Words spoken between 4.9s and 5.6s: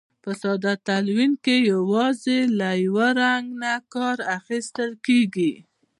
کیږي.